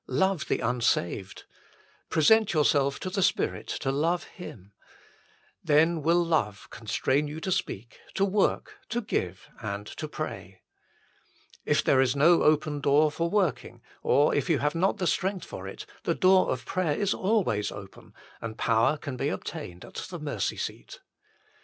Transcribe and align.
Love 0.07 0.47
the 0.47 0.61
unsaved. 0.61 1.43
Present 2.09 2.53
yourself 2.55 2.99
to 2.99 3.07
the 3.11 3.21
Spirit 3.21 3.67
to 3.67 3.91
love 3.91 4.23
Him. 4.23 4.71
Then 5.63 6.01
will 6.01 6.25
love 6.25 6.67
constrain 6.71 7.27
you 7.27 7.39
to 7.39 7.51
speak, 7.51 7.99
to 8.15 8.25
work, 8.25 8.79
to 8.89 9.01
give, 9.01 9.19
HOW 9.19 9.25
IT 9.27 9.29
MAY 9.29 9.43
BE 9.43 9.61
INCREASED 9.61 10.01
117 10.11 10.49
and 10.49 10.55
to 10.55 10.57
pray. 10.57 10.61
If 11.71 11.83
there 11.83 12.01
is 12.01 12.15
no 12.15 12.41
open 12.41 12.79
door 12.79 13.11
for 13.11 13.29
working, 13.29 13.83
or 14.01 14.33
if 14.33 14.49
you 14.49 14.57
have 14.57 14.73
not 14.73 14.97
the 14.97 15.05
strength 15.05 15.45
for 15.45 15.67
it, 15.67 15.85
the 16.01 16.15
door 16.15 16.49
of 16.49 16.65
prayer 16.65 16.97
is 16.99 17.13
always 17.13 17.71
open, 17.71 18.15
and 18.41 18.57
power 18.57 18.97
can 18.97 19.17
be 19.17 19.29
obtained 19.29 19.85
at 19.85 19.93
the 20.09 20.17
mercy 20.17 20.57
seat. 20.57 20.99